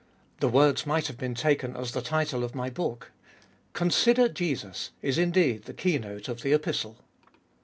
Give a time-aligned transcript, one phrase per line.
[0.39, 3.11] The words might have been taken as the title of my book:
[3.73, 4.89] Consider Jesus!
[5.03, 6.97] is indeed the keynote of the Epistle.